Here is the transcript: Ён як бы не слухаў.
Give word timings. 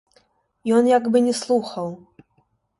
Ён 0.77 0.89
як 0.97 1.03
бы 1.17 1.23
не 1.27 1.33
слухаў. 1.43 1.95